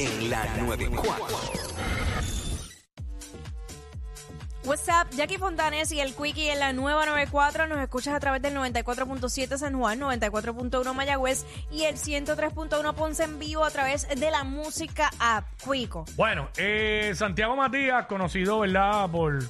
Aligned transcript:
WhatsApp 0.00 0.22
en 0.22 0.30
la 0.30 0.44
94. 0.56 1.26
What's 4.64 4.88
up, 4.88 5.08
Jackie 5.16 5.38
Fontanes 5.38 5.90
y 5.90 6.00
el 6.00 6.14
Quickie 6.14 6.50
en 6.50 6.60
la 6.60 6.72
nueva 6.72 7.06
94. 7.06 7.66
Nos 7.66 7.78
escuchas 7.80 8.14
a 8.14 8.20
través 8.20 8.42
del 8.42 8.54
94.7 8.54 9.56
San 9.56 9.78
Juan, 9.78 9.98
94.1 10.00 10.94
Mayagüez 10.94 11.44
y 11.70 11.84
el 11.84 11.96
103.1 11.96 12.94
Ponce 12.94 13.24
en 13.24 13.38
vivo 13.38 13.64
a 13.64 13.70
través 13.70 14.06
de 14.08 14.30
la 14.30 14.44
música 14.44 15.10
app. 15.18 15.46
Quico. 15.64 16.04
Bueno, 16.16 16.48
eh, 16.56 17.12
Santiago 17.14 17.56
Matías, 17.56 18.06
conocido, 18.06 18.60
¿verdad? 18.60 19.10
Por 19.10 19.40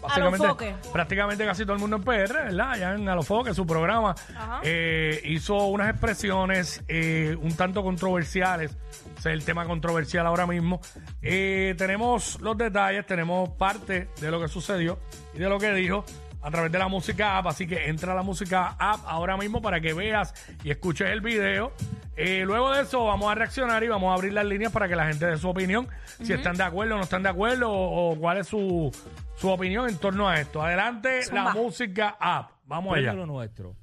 básicamente 0.00 0.74
prácticamente 0.92 1.44
casi 1.44 1.64
todo 1.64 1.74
el 1.74 1.80
mundo 1.80 1.96
en 1.96 2.02
PR, 2.02 2.32
¿verdad? 2.32 2.72
Allá 2.72 2.94
en 2.94 3.08
Alofoque, 3.08 3.54
su 3.54 3.66
programa, 3.66 4.14
eh, 4.62 5.20
hizo 5.24 5.66
unas 5.66 5.90
expresiones 5.90 6.82
eh, 6.88 7.36
un 7.40 7.54
tanto 7.54 7.82
controversiales. 7.82 8.76
Ese 9.18 9.30
es 9.30 9.34
el 9.34 9.44
tema 9.44 9.66
controversial 9.66 10.26
ahora 10.26 10.46
mismo. 10.46 10.80
Eh, 11.22 11.74
tenemos 11.76 12.40
los 12.40 12.56
detalles, 12.56 13.06
tenemos 13.06 13.50
parte 13.50 14.08
de 14.20 14.30
lo 14.30 14.40
que 14.40 14.48
sucedió 14.48 14.98
y 15.34 15.38
de 15.38 15.48
lo 15.48 15.58
que 15.58 15.72
dijo 15.72 16.04
a 16.42 16.50
través 16.50 16.72
de 16.72 16.78
la 16.78 16.88
música 16.88 17.38
app. 17.38 17.46
Así 17.48 17.66
que 17.66 17.88
entra 17.88 18.12
a 18.12 18.16
la 18.16 18.22
música 18.22 18.76
app 18.78 19.00
ahora 19.06 19.36
mismo 19.36 19.60
para 19.60 19.80
que 19.80 19.92
veas 19.92 20.34
y 20.64 20.70
escuches 20.70 21.10
el 21.10 21.20
video. 21.20 21.72
Eh, 22.16 22.42
luego 22.44 22.72
de 22.72 22.82
eso 22.82 23.04
vamos 23.04 23.30
a 23.30 23.34
reaccionar 23.34 23.82
y 23.82 23.88
vamos 23.88 24.10
a 24.10 24.14
abrir 24.14 24.32
las 24.32 24.44
líneas 24.44 24.72
para 24.72 24.88
que 24.88 24.96
la 24.96 25.06
gente 25.06 25.26
dé 25.26 25.38
su 25.38 25.48
opinión, 25.48 25.88
si 26.22 26.32
están 26.32 26.56
de 26.56 26.64
acuerdo 26.64 26.94
o 26.94 26.98
no 26.98 27.04
están 27.04 27.22
de 27.22 27.30
acuerdo 27.30 27.70
o, 27.70 28.10
o 28.10 28.16
cuál 28.18 28.38
es 28.38 28.48
su, 28.48 28.90
su 29.36 29.48
opinión 29.48 29.88
en 29.88 29.96
torno 29.96 30.28
a 30.28 30.38
esto. 30.38 30.62
Adelante 30.62 31.20
la 31.32 31.54
música 31.54 32.16
app. 32.20 32.50
Vamos 32.66 32.96
allá. 32.96 33.14
lo 33.14 33.26
nuestro. 33.26 33.74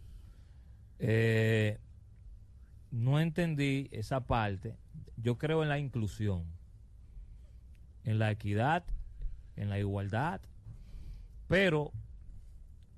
Eh, 1.00 1.80
no 2.92 3.20
entendí 3.20 3.90
esa 3.92 4.22
parte. 4.22 4.78
Yo 5.16 5.38
creo 5.38 5.64
en 5.64 5.70
la 5.70 5.80
inclusión, 5.80 6.46
en 8.04 8.20
la 8.20 8.32
equidad, 8.32 8.84
en 9.56 9.70
la 9.70 9.80
igualdad, 9.80 10.42
pero 11.48 11.92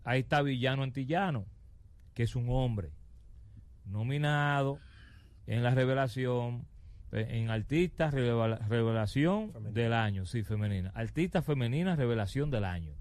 ahí 0.03 0.19
está 0.22 0.41
Villano 0.41 0.83
Antillano, 0.83 1.45
que 2.13 2.23
es 2.23 2.35
un 2.35 2.47
hombre 2.50 2.91
nominado 3.85 4.80
en 5.50 5.64
la 5.64 5.72
revelación, 5.72 6.66
eh, 7.11 7.25
en 7.31 7.50
Artista 7.50 8.11
Revela- 8.11 8.59
Revelación 8.67 9.52
del 9.73 9.94
Año, 9.94 10.25
sí, 10.25 10.44
femenina. 10.44 10.91
Artista 10.94 11.41
Femenina 11.41 11.95
Revelación 11.95 12.52
del 12.52 12.66
Año. 12.66 12.94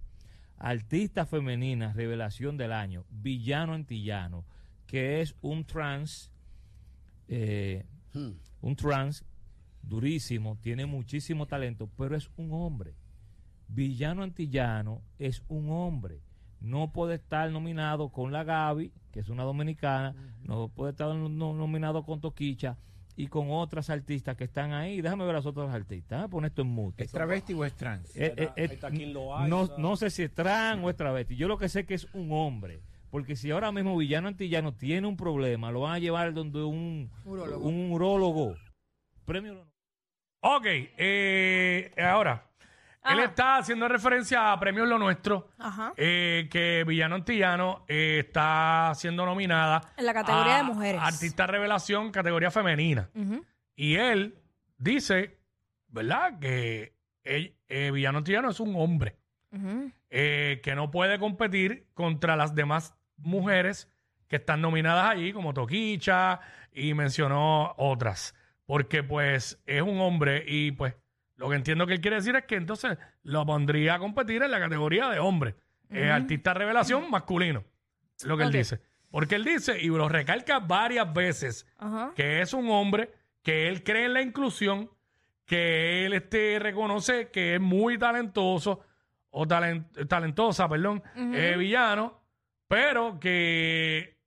Artista 0.57 1.27
Femenina 1.27 1.93
Revelación 1.93 2.57
del 2.57 2.73
Año, 2.73 3.05
Villano 3.11 3.75
Antillano, 3.75 4.45
que 4.87 5.21
es 5.21 5.37
un 5.43 5.65
trans, 5.65 6.33
eh, 7.29 7.85
un 8.63 8.75
trans 8.77 9.25
durísimo, 9.83 10.57
tiene 10.61 10.87
muchísimo 10.87 11.47
talento, 11.47 11.89
pero 11.97 12.17
es 12.17 12.31
un 12.37 12.53
hombre. 12.53 12.95
Villano 13.69 14.23
Antillano 14.23 15.03
es 15.19 15.43
un 15.49 15.71
hombre. 15.71 16.21
No 16.61 16.93
puede 16.93 17.15
estar 17.17 17.51
nominado 17.51 18.09
con 18.11 18.33
la 18.33 18.45
Gaby, 18.45 18.93
que 19.13 19.21
es 19.21 19.29
una 19.29 19.45
dominicana, 19.45 20.15
no 20.43 20.69
puede 20.69 20.91
estar 20.93 21.15
no- 21.15 21.29
nominado 21.55 22.05
con 22.05 22.21
Toquicha 22.21 22.77
y 23.17 23.27
con 23.29 23.49
otras 23.51 23.91
artistas 23.91 24.37
que 24.37 24.45
están 24.45 24.73
ahí. 24.73 25.01
Déjame 25.01 25.25
ver 25.25 25.35
a 25.35 25.39
las 25.39 25.47
otras 25.47 25.73
artistas. 25.75 26.11
Déjame 26.19 26.29
poner 26.29 26.51
esto 26.51 26.63
en 26.63 26.69
mute. 26.69 27.05
¿Es 27.05 27.13
travesti 27.13 27.55
o 27.55 27.65
es 27.65 27.75
trans? 27.75 28.15
Eh, 28.17 28.35
eh, 28.37 28.51
eh, 28.57 28.79
no, 29.49 29.69
no 29.79 29.97
sé 29.97 30.11
si 30.11 30.23
es 30.23 30.33
trans 30.35 30.83
o 30.85 30.91
es 30.91 30.97
travesti. 30.97 31.37
Yo 31.37 31.49
lo 31.49 31.59
que 31.59 31.69
sé 31.69 31.87
que 31.87 31.95
es 31.95 32.07
un 32.15 32.33
hombre. 32.33 32.81
Porque 33.11 33.37
si 33.37 33.51
ahora 33.51 33.73
mismo 33.73 33.97
Villano 33.97 34.29
Antillano 34.29 34.75
tiene 34.75 35.07
un 35.07 35.17
problema, 35.17 35.71
lo 35.73 35.81
van 35.81 35.95
a 35.95 35.99
llevar 35.99 36.35
donde 36.35 36.63
un 36.63 37.11
un 37.25 37.91
urólogo. 37.91 38.55
Premio 39.25 39.67
Ok, 40.41 40.67
eh, 40.67 41.91
ahora, 41.99 42.48
él 43.13 43.21
está 43.21 43.57
haciendo 43.57 43.89
referencia 43.89 44.53
a 44.53 44.59
Premios 44.61 44.89
Lo 44.89 44.99
Nuestro, 44.99 45.49
Ajá. 45.59 45.93
eh, 45.97 46.49
que 46.51 46.85
Villano 46.87 47.15
Antillano 47.17 47.85
eh, 47.89 48.25
está 48.27 48.93
siendo 48.95 49.25
nominada 49.27 49.81
En 49.97 50.07
la 50.07 50.15
categoría 50.15 50.55
a 50.55 50.59
de 50.59 50.63
mujeres. 50.65 51.01
Artista 51.03 51.47
Revelación, 51.47 52.11
categoría 52.11 52.51
femenina. 52.51 53.11
Ujú. 53.15 53.45
Y 53.77 53.97
él 53.97 54.39
dice, 54.77 55.39
¿verdad? 55.89 56.39
Que 56.41 56.95
él- 57.25 57.55
eh, 57.69 57.91
Villano 57.91 58.19
Antillano 58.19 58.51
es 58.51 58.61
un 58.61 58.75
hombre 58.77 59.17
Ujú. 59.53 59.91
eh, 60.11 60.61
que 60.63 60.75
no 60.75 60.91
puede 60.91 61.19
competir 61.19 61.87
contra 61.95 62.37
las 62.37 62.55
demás 62.55 62.95
mujeres 63.17 63.91
que 64.29 64.37
están 64.37 64.61
nominadas 64.61 65.07
allí, 65.11 65.33
como 65.33 65.55
Toquicha, 65.55 66.41
y 66.73 66.93
mencionó 66.95 67.75
otras. 67.79 68.35
Porque 68.67 69.03
pues 69.03 69.63
es 69.65 69.81
un 69.81 70.01
hombre 70.01 70.45
y 70.47 70.73
pues 70.73 70.95
lo 71.39 71.49
que 71.49 71.57
entiendo 71.57 71.87
que 71.87 71.95
él 71.95 72.01
quiere 72.01 72.17
decir 72.17 72.37
es 72.37 72.45
que 72.45 72.57
entonces 72.57 72.99
lo 73.23 73.47
pondría 73.47 73.95
a 73.95 73.99
competir 73.99 74.43
en 74.43 74.51
la 74.51 74.61
categoría 74.61 75.09
de 75.09 75.19
hombre. 75.19 75.55
Eh, 75.91 76.11
artista 76.11 76.53
revelación 76.53 77.11
masculino. 77.11 77.65
Es 78.19 78.25
lo 78.27 78.37
que 78.37 78.43
Ok. 78.45 78.49
él 78.51 78.59
dice. 78.59 78.81
Porque 79.11 79.37
él 79.37 79.45
dice, 79.45 79.81
y 79.81 79.87
lo 79.87 80.07
recalca 80.09 80.59
varias 80.59 81.11
veces, 81.15 81.67
Ajá. 81.79 82.13
que 82.15 82.43
es 82.43 82.53
un 82.53 82.69
hombre, 82.69 83.11
que 83.43 83.69
él 83.69 83.83
cree 83.83 84.05
en 84.05 84.13
la 84.13 84.21
inclusión, 84.21 84.91
que 85.47 86.05
él 86.05 86.13
este, 86.13 86.59
reconoce 86.59 87.31
que 87.31 87.55
es 87.55 87.61
muy 87.61 87.97
talentoso, 87.97 88.81
o 89.31 89.47
talen- 89.47 89.87
talentosa, 90.09 90.69
perdón, 90.69 91.03
eh, 91.17 91.55
villano, 91.57 92.21
pero 92.67 93.19
que 93.19 94.19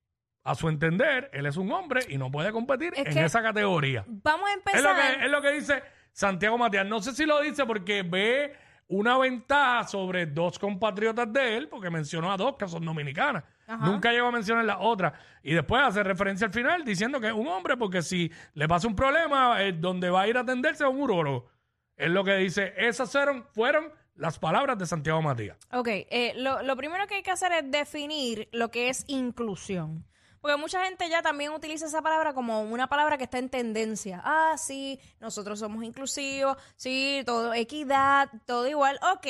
a 0.43 0.55
su 0.55 0.67
entender, 0.69 1.29
él 1.33 1.45
es 1.45 1.57
un 1.57 1.71
hombre 1.71 2.01
y 2.09 2.17
no 2.17 2.31
puede 2.31 2.51
competir 2.51 2.93
Es 2.95 3.05
en 3.05 3.13
que- 3.13 3.23
esa 3.25 3.43
categoría. 3.43 4.03
Vamos 4.07 4.49
a 4.49 4.53
Es 4.53 4.57
empezar. 4.57 4.81
lo, 4.83 4.95
que, 5.19 5.25
es 5.25 5.31
lo 5.31 5.41
que 5.43 5.51
dice 5.51 5.83
Santiago 6.11 6.57
Matías. 6.57 6.85
No 6.85 7.01
sé 7.01 7.13
si 7.13 7.25
lo 7.25 7.41
dice 7.41 7.65
porque 7.65 8.03
ve 8.03 8.53
una 8.87 9.17
ventaja 9.17 9.87
sobre 9.87 10.25
dos 10.25 10.59
compatriotas 10.59 11.31
de 11.31 11.57
él, 11.57 11.69
porque 11.69 11.89
mencionó 11.89 12.31
a 12.31 12.37
dos 12.37 12.55
que 12.57 12.67
son 12.67 12.83
dominicanas. 12.85 13.43
Ajá. 13.65 13.85
Nunca 13.85 14.11
llegó 14.11 14.27
a 14.27 14.31
mencionar 14.31 14.65
la 14.65 14.79
otra. 14.79 15.13
Y 15.41 15.53
después 15.53 15.81
hace 15.81 16.03
referencia 16.03 16.47
al 16.47 16.53
final 16.53 16.83
diciendo 16.83 17.19
que 17.21 17.27
es 17.27 17.33
un 17.33 17.47
hombre, 17.47 17.77
porque 17.77 18.01
si 18.01 18.29
le 18.53 18.67
pasa 18.67 18.87
un 18.87 18.95
problema, 18.95 19.63
eh, 19.63 19.71
donde 19.71 20.09
va 20.09 20.21
a 20.21 20.27
ir 20.27 20.37
a 20.37 20.41
atenderse 20.41 20.83
a 20.83 20.89
un 20.89 21.01
urólogo. 21.01 21.49
Es 21.95 22.09
lo 22.09 22.23
que 22.23 22.35
dice. 22.35 22.73
Esas 22.75 23.09
fueron, 23.11 23.45
fueron 23.53 23.91
las 24.15 24.37
palabras 24.37 24.77
de 24.77 24.85
Santiago 24.85 25.21
Matías. 25.21 25.57
Ok, 25.71 25.87
eh, 25.87 26.33
lo, 26.35 26.61
lo 26.61 26.75
primero 26.75 27.07
que 27.07 27.15
hay 27.15 27.23
que 27.23 27.31
hacer 27.31 27.53
es 27.53 27.71
definir 27.71 28.49
lo 28.51 28.71
que 28.71 28.89
es 28.89 29.05
inclusión. 29.07 30.05
Porque 30.41 30.57
mucha 30.57 30.83
gente 30.83 31.07
ya 31.07 31.21
también 31.21 31.51
utiliza 31.51 31.85
esa 31.85 32.01
palabra 32.01 32.33
como 32.33 32.63
una 32.63 32.87
palabra 32.87 33.17
que 33.17 33.25
está 33.25 33.37
en 33.37 33.49
tendencia. 33.49 34.21
Ah, 34.25 34.55
sí, 34.57 34.99
nosotros 35.19 35.59
somos 35.59 35.83
inclusivos, 35.83 36.57
sí, 36.75 37.21
todo 37.25 37.53
equidad, 37.53 38.29
todo 38.45 38.67
igual. 38.67 38.99
Ok. 39.13 39.27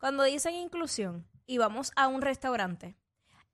Cuando 0.00 0.24
dicen 0.24 0.54
inclusión 0.54 1.26
y 1.46 1.58
vamos 1.58 1.92
a 1.94 2.08
un 2.08 2.22
restaurante, 2.22 2.96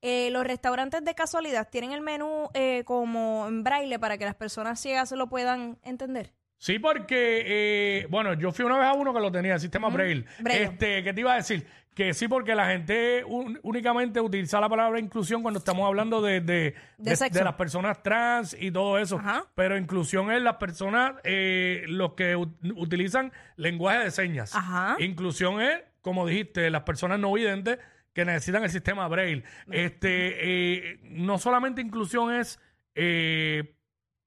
eh, 0.01 0.31
los 0.31 0.45
restaurantes 0.45 1.05
de 1.05 1.15
casualidad 1.15 1.69
tienen 1.71 1.93
el 1.93 2.01
menú 2.01 2.49
eh, 2.55 2.85
como 2.85 3.47
en 3.47 3.63
braille 3.63 3.99
para 3.99 4.19
que 4.19 4.25
las 4.25 4.35
personas 4.35 4.81
ciegas 4.81 5.13
lo 5.13 5.29
puedan 5.29 5.79
entender. 5.83 6.33
Sí, 6.65 6.79
porque, 6.79 7.43
eh, 7.47 8.07
bueno, 8.09 8.33
yo 8.33 8.51
fui 8.51 8.65
una 8.65 8.79
vez 8.79 8.87
a 8.87 8.95
uno 8.95 9.13
que 9.13 9.21
lo 9.21 9.31
tenía, 9.31 9.53
el 9.53 9.61
sistema 9.61 9.91
Braille. 9.91 10.25
Braille. 10.39 10.63
Este, 10.65 11.03
¿qué 11.05 11.13
te 11.13 11.21
iba 11.21 11.35
a 11.35 11.37
decir? 11.37 11.67
Que 11.95 12.15
sí, 12.15 12.27
porque 12.27 12.55
la 12.55 12.67
gente 12.69 13.23
un- 13.27 13.61
únicamente 13.63 14.19
utiliza 14.19 14.59
la 14.63 14.69
palabra 14.71 14.99
inclusión 14.99 15.43
cuando 15.43 15.59
estamos 15.59 15.87
hablando 15.87 16.23
de, 16.23 16.41
de, 16.41 16.75
de- 16.97 17.17
sexo. 17.17 17.45
las 17.45 17.53
personas 17.57 18.03
trans 18.03 18.57
y 18.59 18.71
todo 18.71 18.97
eso. 18.99 19.19
Ajá. 19.19 19.45
Pero 19.55 19.77
inclusión 19.77 20.33
es 20.33 20.41
las 20.41 20.57
personas, 20.57 21.17
eh, 21.25 21.85
los 21.87 22.15
que 22.15 22.35
ut- 22.35 22.57
utilizan 22.77 23.31
lenguaje 23.57 23.99
de 23.99 24.11
señas. 24.11 24.55
Ajá. 24.55 24.97
Inclusión 25.01 25.61
es, 25.61 25.83
como 26.01 26.27
dijiste, 26.27 26.71
las 26.71 26.85
personas 26.85 27.19
no 27.21 27.31
videntes 27.35 27.79
que 28.15 28.25
necesitan 28.25 28.65
el 28.65 28.71
sistema 28.71 29.07
Braille. 29.07 29.45
Este, 29.71 30.93
eh, 30.95 30.99
no 31.03 31.37
solamente 31.37 31.83
inclusión 31.83 32.33
es 32.35 32.59
eh, 32.95 33.75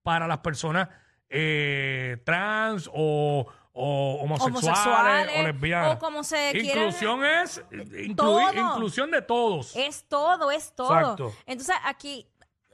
para 0.03 0.27
las 0.27 0.37
personas 0.37 0.89
eh, 1.29 2.17
trans 2.25 2.89
o, 2.93 3.45
o 3.73 4.19
homosexuales, 4.21 4.63
Homosexuales, 4.63 5.39
o 5.39 5.43
lesbianas. 5.43 5.95
o 5.95 5.99
como 5.99 6.23
se 6.23 6.57
Inclusión 6.57 7.23
es 7.25 7.61
incluir- 7.71 8.57
inclusión 8.57 9.11
de 9.11 9.21
todos. 9.21 9.75
Es 9.75 10.07
todo, 10.07 10.51
es 10.51 10.73
todo. 10.75 10.97
Exacto. 10.99 11.33
Entonces 11.45 11.75
aquí 11.83 12.27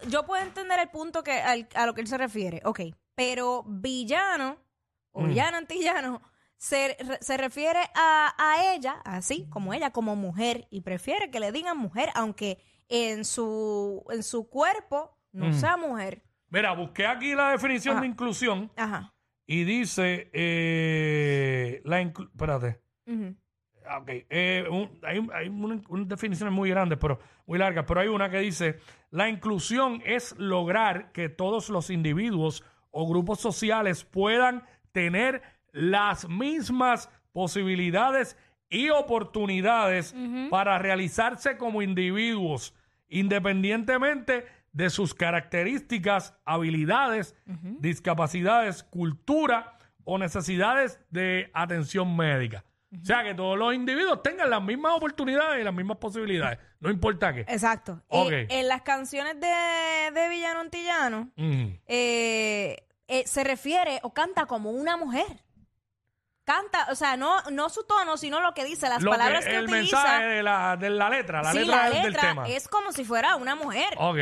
yo 0.08 0.26
puedo 0.26 0.42
entender 0.44 0.80
el 0.80 0.90
punto 0.90 1.24
que 1.24 1.34
al- 1.42 1.68
a 1.76 1.86
lo 1.86 1.94
que 1.94 2.02
él 2.02 2.08
se 2.08 2.18
refiere, 2.18 2.62
ok, 2.66 2.82
pero 3.16 3.64
villano 3.68 4.58
o 5.12 5.22
Mm. 5.22 5.28
villano 5.30 5.58
antillano 5.58 6.22
se, 6.58 6.96
re- 7.00 7.20
se 7.22 7.38
refiere 7.38 7.80
a, 7.96 8.34
a 8.38 8.74
ella, 8.74 9.02
así 9.04 9.48
como 9.50 9.74
ella, 9.74 9.92
como 9.92 10.16
mujer, 10.16 10.68
y 10.70 10.82
prefiere 10.82 11.30
que 11.30 11.40
le 11.40 11.52
digan 11.52 11.78
mujer, 11.78 12.10
aunque 12.16 12.64
en 12.88 13.26
su, 13.26 14.06
en 14.10 14.24
su 14.24 14.48
cuerpo 14.50 15.18
no 15.32 15.48
Mm. 15.48 15.54
sea 15.60 15.76
mujer. 15.78 16.24
Mira, 16.54 16.72
busqué 16.74 17.08
aquí 17.08 17.34
la 17.34 17.50
definición 17.50 17.94
Ajá. 17.96 18.02
de 18.02 18.08
inclusión 18.08 18.72
Ajá. 18.76 19.12
y 19.48 19.64
dice, 19.64 20.30
eh, 20.34 21.82
la 21.84 22.00
inclu- 22.04 22.30
espérate, 22.30 22.80
Ujú. 23.08 23.36
Ah, 23.86 23.98
ok, 23.98 24.10
eh, 24.30 24.66
un- 24.70 25.00
hay, 25.02 25.28
hay 25.34 25.50
una- 25.50 25.82
unas 25.90 26.08
definiciones 26.08 26.54
muy 26.54 26.70
grandes, 26.70 27.00
pero 27.02 27.20
muy 27.48 27.58
largas, 27.58 27.86
pero 27.88 28.00
hay 28.02 28.08
una 28.08 28.30
que 28.30 28.38
dice, 28.38 28.78
la 29.10 29.28
inclusión 29.30 30.02
es 30.06 30.38
lograr 30.38 31.12
que 31.12 31.28
todos 31.28 31.70
los 31.70 31.90
individuos 31.90 32.64
o 32.92 33.10
grupos 33.10 33.40
sociales 33.42 34.06
puedan 34.06 34.64
tener 34.92 35.42
las 35.72 36.30
mismas 36.30 37.10
posibilidades 37.34 38.38
y 38.70 38.90
oportunidades 38.92 40.16
para 40.52 40.78
realizarse 40.78 41.58
como 41.58 41.82
individuos, 41.82 42.76
independientemente 43.10 44.46
de 44.74 44.90
sus 44.90 45.14
características, 45.14 46.36
habilidades, 46.46 47.36
discapacidades, 47.48 48.84
cultura 48.84 49.78
o 50.04 50.18
necesidades 50.18 51.00
de 51.10 51.50
atención 51.54 52.16
médica. 52.18 52.66
O 53.02 53.06
sea, 53.06 53.24
que 53.24 53.34
todos 53.34 53.58
los 53.58 53.74
individuos 53.74 54.22
tengan 54.22 54.50
las 54.52 54.62
mismas 54.62 54.94
oportunidades 54.94 55.62
y 55.62 55.64
las 55.64 55.74
mismas 55.74 55.98
posibilidades, 55.98 56.60
no 56.80 56.92
importa 56.92 57.34
qué. 57.34 57.42
Exacto. 57.42 58.02
Ok. 58.08 58.32
Eh, 58.32 58.48
en 58.52 58.68
las 58.68 58.82
canciones 58.84 59.40
de, 59.40 60.12
de 60.20 60.30
Villano 60.30 60.60
Antillano, 60.60 61.32
eh, 61.38 62.78
eh, 63.08 63.24
se 63.26 63.44
refiere 63.44 64.00
o 64.04 64.14
canta 64.14 64.46
como 64.46 64.70
una 64.72 64.96
mujer. 64.98 65.26
Canta, 66.46 66.88
o 66.92 66.96
sea, 66.96 67.16
no, 67.16 67.42
no 67.52 67.70
su 67.70 67.84
tono, 67.86 68.18
sino 68.18 68.42
lo 68.42 68.54
que 68.54 68.66
dice, 68.66 68.90
las 68.90 69.02
Lo 69.02 69.12
que- 69.12 69.18
palabras 69.18 69.46
que, 69.46 69.56
el 69.56 69.64
utiliza. 69.64 69.98
mensaje 70.04 70.26
de 70.26 70.44
la, 70.44 70.76
de 70.78 70.90
la 70.90 71.10
letra, 71.10 71.42
la 71.42 71.52
sí, 71.54 71.60
letra 71.60 71.78
la 71.78 71.90
del, 71.90 72.04
del 72.04 72.16
tema. 72.18 72.48
es 72.50 72.68
como 72.68 72.92
si 72.92 73.06
fuera 73.06 73.38
una 73.38 73.56
mujer. 73.56 73.94
Ok. 73.98 74.18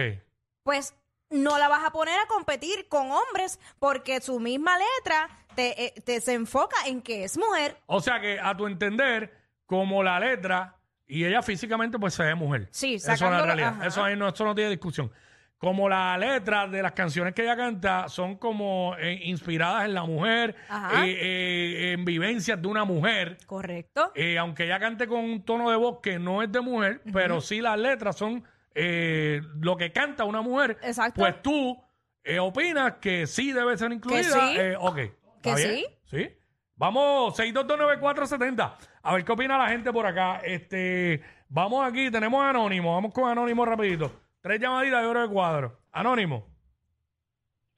Pues 0.63 0.93
no 1.29 1.57
la 1.57 1.67
vas 1.67 1.83
a 1.85 1.91
poner 1.91 2.19
a 2.19 2.27
competir 2.27 2.87
con 2.89 3.09
hombres 3.11 3.59
porque 3.79 4.19
su 4.21 4.39
misma 4.39 4.77
letra 4.77 5.29
te, 5.55 5.85
eh, 5.85 5.93
te 6.03 6.19
se 6.21 6.33
enfoca 6.33 6.75
en 6.85 7.01
que 7.01 7.23
es 7.23 7.37
mujer. 7.37 7.77
O 7.85 8.01
sea 8.01 8.19
que 8.19 8.39
a 8.39 8.55
tu 8.55 8.67
entender, 8.67 9.33
como 9.65 10.03
la 10.03 10.19
letra 10.19 10.75
y 11.07 11.25
ella 11.25 11.41
físicamente 11.41 11.97
pues 11.99 12.13
se 12.13 12.23
ve 12.23 12.35
mujer. 12.35 12.67
Sí, 12.71 12.95
Eso 12.95 13.11
es 13.11 13.21
la 13.21 13.41
realidad. 13.41 13.73
ajá. 13.77 13.87
Eso 13.87 14.03
ahí 14.03 14.15
no, 14.15 14.27
eso 14.27 14.43
no 14.45 14.55
tiene 14.55 14.69
discusión. 14.69 15.11
Como 15.57 15.87
la 15.87 16.17
letra 16.17 16.67
de 16.67 16.81
las 16.81 16.93
canciones 16.93 17.35
que 17.35 17.43
ella 17.43 17.55
canta 17.55 18.09
son 18.09 18.37
como 18.37 18.95
eh, 18.97 19.19
inspiradas 19.25 19.85
en 19.85 19.93
la 19.93 20.03
mujer, 20.03 20.55
eh, 21.03 21.05
eh, 21.05 21.91
en 21.91 22.03
vivencias 22.03 22.59
de 22.59 22.67
una 22.67 22.83
mujer. 22.83 23.37
Correcto. 23.45 24.11
Aunque 24.39 24.63
ella 24.63 24.79
cante 24.79 25.05
con 25.05 25.19
un 25.19 25.43
tono 25.45 25.69
de 25.69 25.75
voz 25.75 25.99
que 26.01 26.17
no 26.17 26.41
es 26.41 26.51
de 26.51 26.61
mujer, 26.61 27.01
pero 27.13 27.41
sí 27.41 27.61
las 27.61 27.77
letras 27.77 28.17
son 28.17 28.43
eh, 28.75 29.41
lo 29.59 29.75
que 29.77 29.91
canta 29.91 30.23
una 30.25 30.41
mujer. 30.41 30.77
Exacto. 30.83 31.21
Pues 31.21 31.41
tú 31.41 31.77
eh, 32.23 32.39
opinas 32.39 32.93
que 33.01 33.27
sí 33.27 33.51
debe 33.51 33.77
ser 33.77 33.91
incluida. 33.91 34.23
sí. 34.23 34.57
Eh, 34.57 34.75
ok. 34.79 34.97
¿está 34.97 35.11
Que 35.41 35.55
bien? 35.55 35.85
sí. 36.05 36.17
Sí. 36.17 36.29
Vamos, 36.75 37.37
6229470. 37.39 38.75
A 39.03 39.13
ver 39.13 39.23
qué 39.23 39.31
opina 39.31 39.57
la 39.57 39.67
gente 39.69 39.91
por 39.93 40.05
acá. 40.05 40.39
Este, 40.43 41.21
vamos 41.47 41.87
aquí, 41.87 42.09
tenemos 42.09 42.41
a 42.43 42.49
Anónimo. 42.49 42.93
Vamos 42.95 43.13
con 43.13 43.29
Anónimo 43.29 43.63
rapidito. 43.65 44.11
Tres 44.41 44.59
llamaditas 44.59 45.01
de 45.03 45.07
oro 45.07 45.21
de 45.21 45.27
cuadro. 45.29 45.77
Anónimo. 45.91 46.47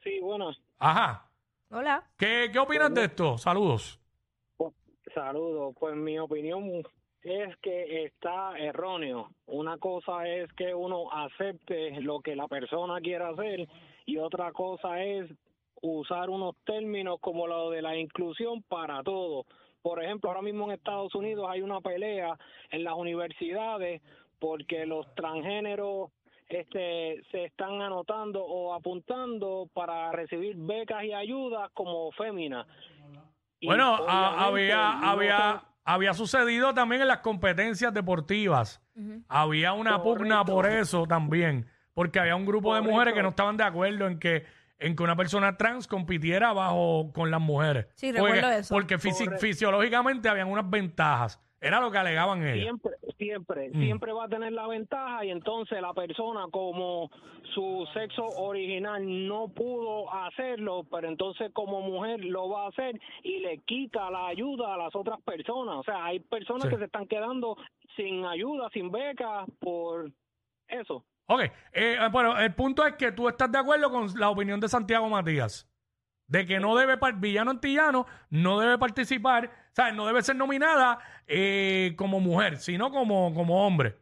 Sí, 0.04 0.20
bueno, 0.22 0.52
Ajá. 0.80 1.30
Hola. 1.70 2.04
¿Qué, 2.18 2.50
qué 2.52 2.60
opinas 2.60 2.94
de 2.94 3.06
esto? 3.06 3.38
Saludos. 3.38 4.00
saludos. 5.14 5.76
Pues 5.80 5.96
mi 5.96 6.18
opinión 6.20 6.84
es 7.24 7.56
que 7.58 8.04
está 8.06 8.58
erróneo. 8.58 9.30
Una 9.48 9.78
cosa 9.78 10.28
es 10.28 10.52
que 10.54 10.74
uno 10.74 11.12
acepte 11.12 12.02
lo 12.02 12.20
que 12.20 12.36
la 12.36 12.48
persona 12.48 13.00
quiera 13.00 13.30
hacer 13.30 13.68
y 14.06 14.18
otra 14.18 14.52
cosa 14.52 15.02
es 15.02 15.32
usar 15.82 16.30
unos 16.30 16.56
términos 16.66 17.18
como 17.22 17.48
lo 17.48 17.70
de 17.70 17.82
la 17.82 17.96
inclusión 17.98 18.62
para 18.64 19.02
todo. 19.04 19.46
Por 19.82 20.04
ejemplo, 20.04 20.30
ahora 20.30 20.42
mismo 20.42 20.66
en 20.66 20.72
Estados 20.72 21.14
Unidos 21.16 21.48
hay 21.50 21.62
una 21.62 21.82
pelea 21.82 22.38
en 22.72 22.84
las 22.84 22.94
universidades 22.94 24.02
porque 24.40 24.86
los 24.86 25.06
transgéneros 25.16 26.12
este, 26.50 27.22
se 27.32 27.46
están 27.46 27.82
anotando 27.82 28.44
o 28.44 28.74
apuntando 28.74 29.70
para 29.74 30.12
recibir 30.12 30.56
becas 30.58 31.04
y 31.04 31.14
ayudas 31.14 31.70
como 31.74 32.12
féminas. 32.12 32.68
Bueno, 33.62 33.96
había, 34.08 35.00
había, 35.00 35.64
había 35.86 36.14
sucedido 36.14 36.74
también 36.74 37.02
en 37.02 37.08
las 37.08 37.20
competencias 37.20 37.94
deportivas. 37.94 38.82
Había 39.28 39.74
una 39.74 40.02
pugna 40.02 40.46
por 40.46 40.66
eso 40.68 41.06
también, 41.08 41.68
porque 41.94 42.20
había 42.20 42.36
un 42.36 42.46
grupo 42.46 42.76
de 42.76 42.82
mujeres 42.82 43.14
que 43.14 43.24
no 43.24 43.30
estaban 43.30 43.58
de 43.58 43.64
acuerdo 43.64 44.08
en 44.08 44.20
que 44.20 44.46
en 44.80 44.98
que 44.98 45.04
una 45.04 45.16
persona 45.16 45.56
trans 45.56 45.88
compitiera 45.88 46.52
bajo 46.52 47.12
con 47.14 47.32
las 47.32 47.40
mujeres. 47.40 47.88
Sí, 47.96 48.12
porque, 48.12 48.34
recuerdo 48.34 48.58
eso. 48.60 48.74
Porque 48.76 48.98
fisi- 48.98 49.24
Correcto. 49.26 49.40
fisiológicamente 49.40 50.28
habían 50.28 50.50
unas 50.50 50.70
ventajas. 50.70 51.40
Era 51.62 51.80
lo 51.80 51.90
que 51.90 51.98
alegaban 52.00 52.44
ellas. 52.44 52.64
Siempre, 52.64 52.92
siempre, 53.24 53.70
Mm. 53.70 53.80
siempre 53.82 54.12
va 54.14 54.26
a 54.26 54.30
tener 54.30 54.52
la 54.54 54.68
ventaja 54.68 55.26
y 55.26 55.32
entonces 55.32 55.82
la 55.82 55.94
persona 55.94 56.46
como 56.52 57.10
su 57.54 57.88
sexo 57.94 58.26
original 58.38 59.28
no 59.28 59.48
pudo 59.50 60.12
hacerlo, 60.14 60.84
pero 60.92 61.08
entonces 61.08 61.52
como 61.54 61.82
mujer 61.82 62.24
lo 62.26 62.50
va 62.50 62.66
a 62.66 62.70
hacer 62.70 63.00
y 63.24 63.40
le 63.40 63.60
quita 63.60 64.10
la 64.12 64.28
ayuda 64.28 64.74
a 64.74 64.78
las 64.78 64.96
otras 64.96 65.22
personas. 65.22 65.76
O 65.78 65.84
sea, 65.84 66.06
hay 66.06 66.20
personas 66.20 66.64
Sí. 66.64 66.70
que 66.70 66.78
se 66.78 66.86
están 66.86 67.08
quedando 67.08 67.58
sin 67.96 68.26
ayuda, 68.26 68.70
sin 68.74 68.92
beca 68.92 69.46
por 69.60 70.12
eso. 70.68 71.04
Ok, 71.28 71.42
eh, 71.74 71.98
bueno, 72.12 72.38
el 72.38 72.54
punto 72.54 72.86
es 72.86 72.94
que 72.96 73.12
tú 73.12 73.30
estás 73.30 73.52
de 73.52 73.58
acuerdo 73.60 73.90
con 73.90 74.08
la 74.20 74.30
opinión 74.30 74.60
de 74.60 74.68
Santiago 74.68 75.08
Matías, 75.10 75.70
de 76.28 76.46
que 76.46 76.60
no 76.60 76.76
debe, 76.76 76.96
Villano 77.18 77.52
Antillano 77.52 78.06
no 78.30 78.60
debe 78.60 78.78
participar, 78.78 79.50
¿sabes? 79.74 79.94
No 79.94 80.06
debe 80.06 80.22
ser 80.22 80.36
nominada 80.36 81.00
eh, 81.28 81.94
como 81.98 82.20
mujer, 82.20 82.58
sino 82.58 82.92
como, 82.92 83.34
como 83.34 83.66
hombre. 83.66 83.98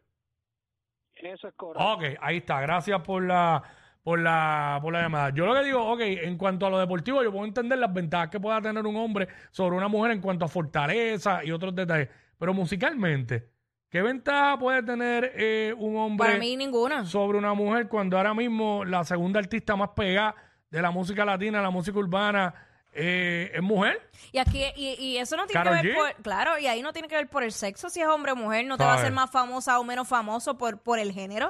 Eso 1.14 1.48
es 1.48 1.54
correcto. 1.54 1.92
Ok, 1.92 2.04
ahí 2.20 2.38
está, 2.38 2.60
gracias 2.60 3.00
por 3.00 3.22
la, 3.22 3.62
por 4.02 4.18
la, 4.18 4.78
por 4.82 4.92
la 4.92 5.02
llamada. 5.02 5.30
Yo 5.30 5.46
lo 5.46 5.54
que 5.54 5.64
digo, 5.64 5.84
ok, 5.84 6.00
en 6.00 6.36
cuanto 6.36 6.66
a 6.66 6.70
lo 6.70 6.78
deportivo, 6.78 7.22
yo 7.22 7.30
puedo 7.30 7.44
entender 7.44 7.78
las 7.78 7.92
ventajas 7.92 8.28
que 8.28 8.40
pueda 8.40 8.60
tener 8.60 8.86
un 8.86 8.96
hombre 8.96 9.28
sobre 9.50 9.76
una 9.76 9.88
mujer 9.88 10.12
en 10.12 10.20
cuanto 10.20 10.44
a 10.44 10.48
fortaleza 10.48 11.44
y 11.44 11.52
otros 11.52 11.74
detalles, 11.74 12.08
pero 12.38 12.52
musicalmente, 12.52 13.50
¿qué 13.88 14.02
ventaja 14.02 14.58
puede 14.58 14.82
tener 14.82 15.32
eh, 15.36 15.74
un 15.78 15.96
hombre? 15.96 16.26
Para 16.26 16.40
mí 16.40 16.56
ninguna. 16.56 17.06
sobre 17.06 17.38
una 17.38 17.54
mujer 17.54 17.88
cuando 17.88 18.16
ahora 18.16 18.34
mismo 18.34 18.84
la 18.84 19.04
segunda 19.04 19.38
artista 19.38 19.76
más 19.76 19.90
pegada 19.90 20.34
de 20.70 20.82
la 20.82 20.90
música 20.90 21.24
latina, 21.24 21.62
la 21.62 21.70
música 21.70 21.98
urbana, 21.98 22.52
eh, 22.92 23.50
es 23.54 23.62
mujer. 23.62 24.08
Y 24.32 24.38
aquí 24.38 24.64
y, 24.76 24.94
y 24.94 25.18
eso 25.18 25.36
no 25.36 25.46
tiene 25.46 25.64
Karol 25.64 25.80
que 25.80 25.86
ver 25.88 25.96
G. 25.96 25.98
por, 26.14 26.22
claro, 26.22 26.58
y 26.58 26.66
ahí 26.66 26.82
no 26.82 26.92
tiene 26.92 27.08
que 27.08 27.16
ver 27.16 27.28
por 27.28 27.42
el 27.42 27.52
sexo, 27.52 27.88
si 27.90 28.00
es 28.00 28.06
hombre 28.06 28.32
o 28.32 28.36
mujer, 28.36 28.64
no 28.66 28.76
te 28.76 28.84
va 28.84 28.90
a 28.90 28.92
¿Sabes? 28.94 29.02
hacer 29.04 29.14
más 29.14 29.30
famosa 29.30 29.78
o 29.80 29.84
menos 29.84 30.08
famoso 30.08 30.56
por, 30.58 30.80
por 30.82 30.98
el 30.98 31.12
género. 31.12 31.48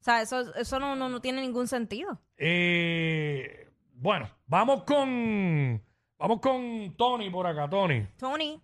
O 0.00 0.04
sea, 0.04 0.22
eso, 0.22 0.54
eso 0.54 0.78
no, 0.78 0.94
no, 0.96 1.08
no 1.08 1.20
tiene 1.20 1.40
ningún 1.40 1.66
sentido. 1.68 2.20
Eh, 2.36 3.68
bueno, 3.94 4.30
vamos 4.46 4.84
con 4.84 5.82
vamos 6.18 6.40
con 6.40 6.94
Tony 6.96 7.30
por 7.30 7.46
acá, 7.46 7.68
Tony. 7.68 8.06
Tony, 8.16 8.60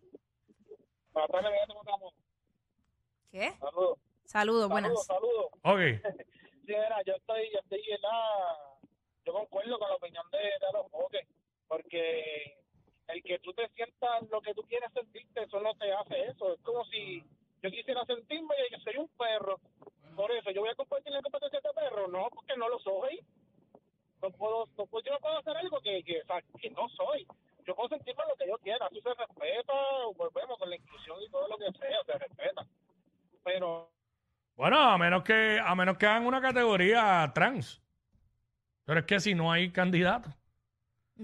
¿qué? 3.31 3.53
Saludos. 3.59 3.99
Saludos, 4.25 4.69
buenas. 4.69 5.07
saludos. 5.07 5.47
Ok, 5.63 5.79
Sí, 6.67 6.73
mira, 6.73 6.97
yo 7.07 7.13
estoy, 7.15 7.51
yo 7.53 7.59
estoy 7.61 7.83
en 7.91 8.01
la, 8.01 8.11
yo 9.27 9.33
concuerdo 9.35 9.79
con 9.79 9.87
la 9.87 9.97
opinión 9.97 10.25
de, 10.33 10.39
de 10.39 10.73
los 10.73 10.91
boques, 10.91 11.27
porque 11.69 12.59
el 13.09 13.23
que 13.23 13.39
tú 13.41 13.53
te 13.53 13.69
sientas 13.71 14.29
lo 14.31 14.41
que 14.41 14.55
tú 14.55 14.63
quieres 14.63 14.93
sentirte, 14.93 15.43
eso 15.43 15.61
no 15.61 15.75
te 15.75 15.93
hace 15.93 16.23
eso. 16.29 16.55
Es 16.55 16.61
como 16.63 16.85
si 16.87 17.23
yo 17.63 17.71
quisiera 17.71 18.05
sentirme 18.05 18.55
que 18.71 18.79
soy 18.81 18.97
un 18.97 19.09
perro. 19.17 19.61
Por 20.15 20.31
eso, 20.33 20.51
yo 20.51 20.61
voy 20.61 20.71
a 20.71 20.75
compartir 20.75 21.13
la 21.13 21.23
competencia 21.23 21.61
de 21.61 21.75
perro, 21.75 22.09
no, 22.09 22.29
porque 22.31 22.57
no 22.57 22.69
lo 22.69 22.79
soy. 22.79 23.21
No 24.23 24.31
puedo, 24.31 24.67
no 24.79 24.87
puedo, 24.87 25.05
yo 25.05 25.13
no 25.13 25.19
puedo 25.19 25.39
hacer 25.39 25.57
algo 25.57 25.81
que, 25.81 26.03
que, 26.05 26.23
que 26.61 26.71
no 26.71 26.89
soy. 26.91 27.27
Yo 27.67 27.75
puedo 27.75 27.89
sentirme 27.89 28.23
lo 28.29 28.37
que 28.37 28.47
yo 28.47 28.59
quiera, 28.59 28.87
eso 28.93 29.01
se 29.01 29.15
respeta, 29.15 29.73
volvemos 30.17 30.59
con 30.59 30.69
la 30.69 30.77
inclusión 30.77 31.23
y 31.23 31.31
todo 31.31 31.49
lo 31.49 31.57
que 31.59 31.73
sea, 31.79 32.05
se 32.05 32.19
respeta. 32.19 32.67
Pero 33.43 33.91
bueno, 34.57 34.79
a 34.79 34.97
menos 34.99 35.25
que 35.25 35.59
a 35.63 35.75
menos 35.75 35.99
que 35.99 36.07
hagan 36.07 36.27
una 36.27 36.41
categoría 36.41 37.31
trans. 37.35 37.83
Pero 38.85 39.01
es 39.01 39.07
que 39.07 39.21
si 39.21 39.35
no 39.35 39.51
hay 39.51 39.73
candidato. 39.73 40.31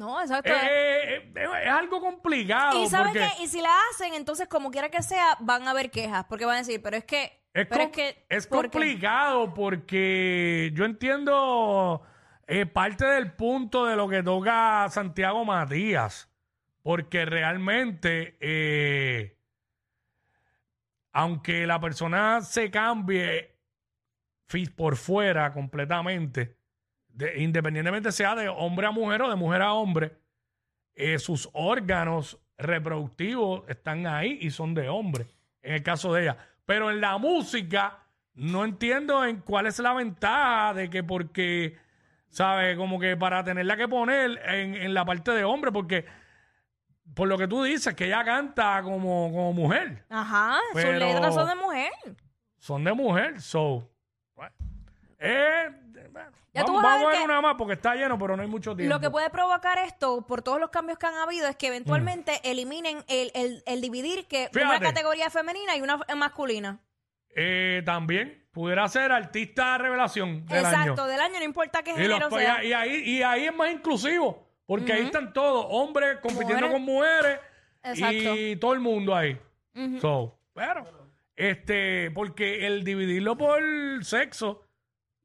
No, 0.00 0.18
exacto. 0.18 0.50
Eh, 0.50 1.16
eh, 1.16 1.32
eh, 1.36 1.46
es 1.64 1.68
algo 1.70 2.00
complicado. 2.00 2.82
y 2.82 2.88
sabes 2.88 3.12
porque, 3.12 3.28
qué, 3.36 3.42
y 3.42 3.48
si 3.48 3.60
la 3.60 3.68
hacen, 3.90 4.14
entonces 4.14 4.48
como 4.48 4.70
quiera 4.70 4.88
que 4.88 5.02
sea, 5.02 5.36
van 5.40 5.68
a 5.68 5.72
haber 5.72 5.90
quejas, 5.90 6.24
porque 6.26 6.46
van 6.46 6.54
a 6.54 6.58
decir, 6.60 6.80
pero 6.82 6.96
es 6.96 7.04
que 7.04 7.38
Es, 7.52 7.66
Pero 7.66 7.80
com- 7.80 7.90
es 7.90 7.92
que, 7.92 8.24
es 8.30 8.46
¿por 8.46 8.62
qué? 8.64 8.70
complicado 8.70 9.52
porque 9.52 10.70
yo 10.72 10.86
entiendo 10.86 12.02
parte 12.72 13.04
del 13.04 13.32
punto 13.34 13.84
de 13.84 13.94
lo 13.94 14.08
que 14.08 14.22
toca 14.22 14.88
Santiago 14.88 15.44
Matías, 15.44 16.30
porque 16.82 17.26
realmente, 17.26 18.36
aunque 21.12 21.66
la 21.66 21.78
persona 21.78 22.40
se 22.40 22.70
cambie 22.70 23.54
por 24.74 24.96
fuera 24.96 25.52
completamente, 25.52 26.56
de- 27.12 27.42
independientemente 27.42 28.12
sea 28.12 28.34
de 28.34 28.48
hombre 28.48 28.86
a 28.86 28.90
mujer 28.90 29.22
o 29.22 29.30
de 29.30 29.36
mujer 29.36 29.62
a 29.62 29.72
hombre, 29.74 30.12
eh, 30.94 31.18
sus 31.18 31.48
órganos 31.52 32.38
reproductivos 32.58 33.62
están 33.68 34.06
ahí 34.06 34.38
y 34.42 34.50
son 34.50 34.74
de 34.74 34.88
hombre, 34.88 35.26
en 35.62 35.74
el 35.74 35.82
caso 35.82 36.12
de 36.12 36.22
ella. 36.22 36.36
Pero 36.66 36.90
en 36.90 37.00
la 37.00 37.16
música 37.18 37.98
no 38.34 38.64
entiendo 38.64 39.24
en 39.24 39.40
cuál 39.40 39.66
es 39.66 39.78
la 39.78 39.92
ventaja 39.92 40.74
de 40.74 40.88
que 40.90 41.02
porque, 41.02 41.76
¿sabes? 42.28 42.76
Como 42.76 42.98
que 43.00 43.16
para 43.16 43.42
tenerla 43.44 43.76
que 43.76 43.88
poner 43.88 44.40
en, 44.46 44.74
en 44.74 44.94
la 44.94 45.04
parte 45.04 45.30
de 45.32 45.44
hombre, 45.44 45.72
porque 45.72 46.04
por 47.14 47.26
lo 47.28 47.36
que 47.36 47.48
tú 47.48 47.62
dices, 47.64 47.94
que 47.94 48.06
ella 48.06 48.24
canta 48.24 48.82
como, 48.82 49.30
como 49.32 49.52
mujer, 49.52 50.04
Ajá, 50.08 50.58
sus 50.72 50.84
letras 50.84 51.34
son 51.34 51.48
de 51.48 51.54
mujer. 51.56 51.90
son 52.58 52.84
de 52.84 52.92
mujer, 52.92 53.40
so... 53.40 53.90
bueno. 54.36 54.54
Eh, 55.20 55.68
tú 56.64 56.72
vamos, 56.72 56.82
vas 56.82 56.92
a 56.92 56.96
vamos 56.96 57.04
a 57.04 57.08
ver 57.08 57.18
que- 57.18 57.24
una 57.24 57.40
más 57.40 57.54
porque 57.56 57.74
está 57.74 57.94
lleno, 57.94 58.18
pero 58.18 58.36
no 58.36 58.42
hay 58.42 58.48
mucho 58.48 58.74
tiempo. 58.74 58.92
Lo 58.94 59.00
que 59.00 59.10
puede 59.10 59.30
provocar 59.30 59.78
esto, 59.78 60.26
por 60.26 60.42
todos 60.42 60.58
los 60.58 60.70
cambios 60.70 60.98
que 60.98 61.06
han 61.06 61.14
habido, 61.14 61.46
es 61.46 61.56
que 61.56 61.68
eventualmente 61.68 62.32
Mm. 62.42 62.46
eliminen 62.48 63.04
el, 63.08 63.30
el- 63.34 63.62
el 63.66 63.80
dividir 63.80 64.26
que 64.26 64.48
una 64.54 64.62
Fíjate. 64.72 64.84
categoría 64.86 65.30
femenina 65.30 65.76
y 65.76 65.82
una 65.82 65.98
masculina. 66.16 66.80
Eh, 67.36 67.82
también 67.84 68.44
pudiera 68.50 68.88
ser 68.88 69.12
artista 69.12 69.78
revelación 69.78 70.44
del 70.46 70.58
Exacto, 70.64 71.02
año. 71.02 71.06
del 71.06 71.20
año, 71.20 71.38
no 71.38 71.44
importa 71.44 71.82
qué 71.84 71.90
Y, 71.92 71.94
los- 71.94 72.02
género 72.18 72.30
sea. 72.30 72.64
y 72.64 72.72
ahí, 72.72 72.94
y 73.08 73.22
ahí 73.22 73.44
es 73.44 73.54
más 73.54 73.70
inclusivo, 73.70 74.48
porque 74.66 74.92
ahí 74.92 75.04
están 75.04 75.32
todos, 75.32 75.66
hombres 75.68 76.18
compitiendo 76.20 76.66
Mujeres. 76.66 76.72
con 76.72 76.82
mujeres 76.82 77.40
Exacto. 77.84 78.36
y 78.36 78.56
todo 78.56 78.72
el 78.72 78.80
mundo 78.80 79.14
ahí. 79.14 79.38
So, 80.00 80.36
pero, 80.52 80.84
este, 81.36 82.10
porque 82.10 82.66
el 82.66 82.82
dividirlo 82.82 83.36
por 83.38 83.62
sexo 84.04 84.64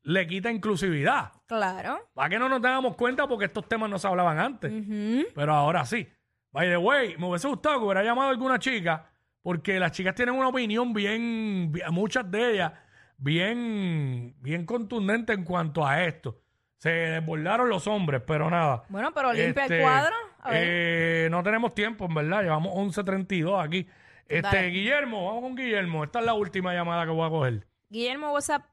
le 0.06 0.26
quita 0.28 0.50
inclusividad. 0.52 1.32
Claro. 1.46 2.00
Para 2.14 2.30
que 2.30 2.40
no 2.40 2.48
nos 2.50 2.62
damos 2.62 2.96
cuenta 2.96 3.28
porque 3.28 3.46
estos 3.46 3.68
temas 3.68 3.90
no 3.90 4.00
se 4.00 4.08
hablaban 4.08 4.40
antes. 4.40 4.72
Ujú. 4.72 5.26
Pero 5.36 5.54
ahora 5.54 5.86
sí. 5.86 6.08
By 6.52 6.70
the 6.70 6.78
way, 6.78 7.16
me 7.18 7.28
hubiese 7.28 7.48
gustado 7.48 7.80
que 7.80 7.86
hubiera 7.86 8.04
llamado 8.04 8.30
a 8.30 8.32
alguna 8.32 8.58
chica, 8.60 9.10
porque 9.42 9.80
las 9.80 9.92
chicas 9.92 10.16
tienen 10.16 10.36
una 10.36 10.48
opinión 10.48 10.94
bien, 10.94 11.70
bien- 11.72 11.92
muchas 11.94 12.30
de 12.32 12.54
ellas, 12.54 12.72
bien, 13.18 14.36
bien 14.40 14.66
contundente 14.66 15.34
en 15.34 15.44
cuanto 15.44 15.86
a 15.86 16.04
esto. 16.04 16.42
Se 16.78 16.90
desbordaron 16.90 17.68
los 17.70 17.88
hombres, 17.88 18.22
pero 18.26 18.50
nada. 18.50 18.84
Bueno, 18.90 19.12
pero 19.14 19.34
limpia 19.34 19.64
Este, 19.64 19.78
el 19.78 19.82
cuadro. 19.82 20.16
A 20.42 20.52
ver. 20.52 20.64
eh, 20.66 21.28
no 21.32 21.42
tenemos 21.42 21.74
tiempo, 21.74 22.06
en 22.06 22.14
verdad. 22.14 22.44
Llevamos 22.44 22.74
11.32 22.76 23.64
aquí. 23.64 23.88
Este, 24.28 24.42
Dale. 24.42 24.68
Guillermo, 24.70 25.26
vamos 25.28 25.42
con 25.44 25.56
Guillermo. 25.56 26.04
Esta 26.04 26.20
es 26.20 26.26
la 26.26 26.34
última 26.34 26.74
llamada 26.74 27.06
que 27.06 27.12
voy 27.12 27.26
a 27.26 27.30
coger. 27.30 27.68
Guillermo, 27.90 28.32
WhatsApp. 28.34 28.64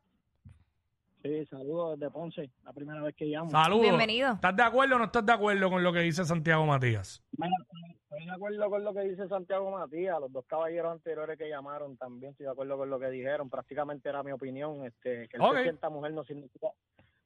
Sí, 1.23 1.47
saludos 1.47 1.99
desde 2.01 2.11
Ponce, 2.11 2.51
la 2.65 2.73
primera 2.73 3.01
vez 3.01 3.15
que 3.15 3.27
llamo. 3.27 3.49
Saludos. 3.51 3.83
Bienvenido. 3.83 4.33
¿Estás 4.33 4.57
de 4.57 4.63
acuerdo 4.65 4.97
o 4.97 4.99
no 4.99 5.05
estás 5.05 5.25
de 5.25 5.33
acuerdo 5.33 5.71
con 5.71 5.83
lo 5.83 5.93
que 5.93 6.01
dice 6.01 6.25
Santiago 6.25 6.67
Matías? 6.67 7.23
Mira, 7.39 7.55
estoy 8.01 8.27
de 8.27 8.33
acuerdo 8.33 8.69
con 8.71 8.83
lo 8.85 8.93
que 8.93 9.01
dice 9.03 9.29
Santiago 9.29 9.71
Matías, 9.71 10.19
los 10.21 10.33
dos 10.33 10.45
caballeros 10.47 10.91
anteriores 10.93 11.39
que 11.39 11.49
llamaron 11.49 11.97
también 11.97 12.33
estoy 12.33 12.47
de 12.47 12.53
acuerdo 12.53 12.77
con 12.77 12.91
lo 12.91 12.99
que 12.99 13.09
dijeron, 13.11 13.49
prácticamente 13.49 14.09
era 14.09 14.25
mi 14.25 14.33
opinión, 14.33 14.85
este, 14.85 15.29
que 15.29 15.37
él 15.37 15.43
Ok. 15.43 15.57
se 15.59 15.63
sienta 15.63 15.89
mujer 15.91 16.13
no 16.13 16.25
significa... 16.25 16.69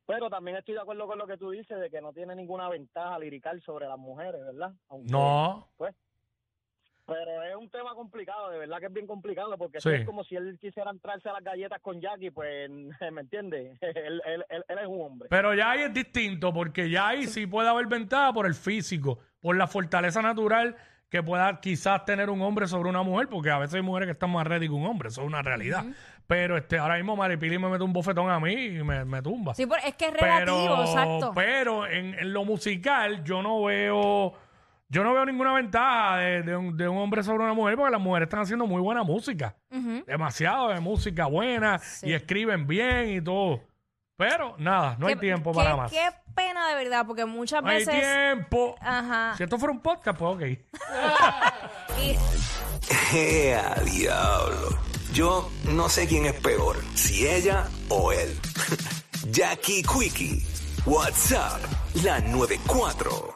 Pero 0.06 0.30
también 0.30 0.56
estoy 0.58 0.74
de 0.74 0.80
acuerdo 0.80 1.06
con 1.06 1.18
lo 1.18 1.26
que 1.26 1.36
tú 1.36 1.50
dices 1.50 1.80
de 1.80 1.90
que 1.90 2.00
no 2.00 2.12
tiene 2.12 2.36
ninguna 2.36 2.68
ventaja 2.68 3.18
lirical 3.18 3.60
sobre 3.62 3.88
las 3.88 3.98
mujeres, 3.98 4.40
¿verdad? 4.44 4.72
Aunque, 4.88 5.10
No. 5.10 5.68
Pues, 5.78 5.94
pero 7.06 7.42
es 7.44 7.54
un 7.56 7.70
tema 7.70 7.94
complicado, 7.94 8.50
de 8.50 8.58
verdad 8.58 8.78
que 8.80 8.86
es 8.86 8.92
bien 8.92 9.06
complicado, 9.06 9.56
porque 9.56 9.80
Sí. 9.80 9.90
es 9.90 10.04
como 10.04 10.24
si 10.24 10.34
él 10.36 10.58
quisiera 10.60 10.90
entrarse 10.90 11.28
a 11.28 11.32
las 11.34 11.44
galletas 11.44 11.80
con 11.80 12.00
Jackie, 12.00 12.30
pues, 12.30 12.68
¿me 13.12 13.20
entiendes? 13.20 13.78
él, 13.80 14.20
él, 14.26 14.44
él, 14.48 14.64
él 14.68 14.78
es 14.78 14.86
un 14.86 15.00
hombre. 15.00 15.28
Pero 15.30 15.54
ya 15.54 15.70
ahí 15.70 15.82
es 15.82 15.94
distinto, 15.94 16.52
porque 16.52 16.90
ya 16.90 17.08
ahí 17.08 17.26
sí 17.26 17.46
puede 17.46 17.68
haber 17.68 17.86
ventaja 17.86 18.32
por 18.32 18.46
el 18.46 18.54
físico, 18.54 19.18
por 19.40 19.56
la 19.56 19.66
fortaleza 19.66 20.20
natural 20.22 20.76
que 21.08 21.22
pueda 21.22 21.60
quizás 21.60 22.04
tener 22.04 22.28
un 22.30 22.42
hombre 22.42 22.66
sobre 22.66 22.90
una 22.90 23.02
mujer, 23.02 23.28
porque 23.28 23.50
a 23.50 23.58
veces 23.58 23.76
hay 23.76 23.82
mujeres 23.82 24.08
que 24.08 24.12
están 24.12 24.30
más 24.30 24.44
ready 24.44 24.66
que 24.66 24.74
un 24.74 24.84
hombre, 24.84 25.08
eso 25.08 25.20
es 25.20 25.26
una 25.28 25.40
realidad. 25.40 25.84
Pero 26.26 26.56
este 26.56 26.78
ahora 26.78 26.96
mismo 26.96 27.14
Maripili 27.14 27.56
me 27.56 27.68
mete 27.68 27.84
un 27.84 27.92
bofetón 27.92 28.28
a 28.28 28.40
mí 28.40 28.52
y 28.52 28.82
me, 28.82 29.04
me 29.04 29.22
tumba. 29.22 29.54
Sí, 29.54 29.64
es 29.84 29.94
que 29.94 30.06
es 30.06 30.12
relativo, 30.14 30.58
pero, 30.66 30.82
exacto. 30.82 31.32
pero 31.32 31.86
en, 31.86 32.14
en 32.14 32.32
lo 32.32 32.44
musical 32.44 33.22
yo 33.22 33.40
no 33.40 33.62
veo 33.62 34.34
yo 34.88 35.02
no 35.04 35.12
veo 35.14 35.24
ninguna 35.26 35.52
ventaja 35.54 36.16
de, 36.18 36.42
de 36.42 36.56
un, 36.56 36.76
de 36.76 36.88
un 36.88 36.98
hombre 36.98 37.22
sobre 37.22 37.44
una 37.44 37.54
mujer 37.54 37.76
porque 37.76 37.90
las 37.92 38.00
mujeres 38.00 38.26
están 38.26 38.40
haciendo 38.40 38.66
muy 38.66 38.80
buena 38.80 39.02
música 39.02 39.56
Ujú. 39.70 40.04
demasiado 40.06 40.68
de 40.68 40.80
música 40.80 41.26
buena 41.26 41.80
y 42.02 42.12
escriben 42.12 42.66
bien 42.66 43.10
y 43.10 43.20
todo 43.20 43.60
pero 44.16 44.54
nada 44.58 44.96
no 44.98 45.06
hay 45.08 45.14
Qué- 45.14 45.20
tiempo 45.20 45.52
qué- 45.52 45.56
para 45.56 45.76
más 45.76 45.90
Qué 45.90 46.08
pena 46.34 46.68
de 46.68 46.74
verdad, 46.76 47.06
porque 47.06 47.24
muchas 47.24 47.62
no 47.62 47.68
hay 47.68 47.84
veces. 47.84 47.94
tiempo 48.00 48.76
Ajá. 48.80 49.34
si 49.36 49.42
esto 49.42 49.58
fuera 49.58 49.72
un 49.72 49.80
podcast 49.80 50.18
pues 50.18 50.34
ok 50.34 50.42
Y- 52.02 52.16
¡Ea, 53.16 53.74
diablo! 53.84 54.78
Yo 55.12 55.50
no 55.70 55.88
sé 55.88 56.06
quién 56.06 56.26
es 56.26 56.34
peor, 56.34 56.76
si 56.94 57.26
ella 57.26 57.64
o 57.88 58.12
él. 58.12 58.28
Jackie 59.30 59.82
Quickie, 59.82 60.44
WhatsApp, 60.84 61.60
la 62.04 62.20
94. 62.20 63.35